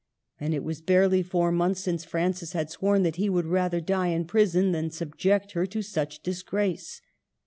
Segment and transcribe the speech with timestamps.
[0.39, 4.07] And it was barely four months since Francis had sworn that he would rather die
[4.07, 7.03] in prison than subject her to such disgrace